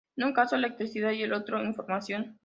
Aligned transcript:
En 0.17 0.23
un 0.25 0.33
caso 0.33 0.55
electricidad 0.55 1.11
y 1.11 1.19
en 1.19 1.25
el 1.25 1.33
otro 1.33 1.63
información. 1.63 2.39